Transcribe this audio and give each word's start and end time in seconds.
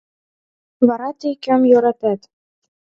Вара 0.87 1.09
тый 1.19 1.33
кӧм 1.43 1.61
йӧратет? 1.71 2.21